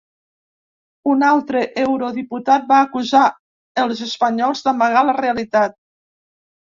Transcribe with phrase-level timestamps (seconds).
[1.15, 3.23] Un altre eurodiputat va acusar
[3.85, 5.77] els espanyols d’amagar la realitat.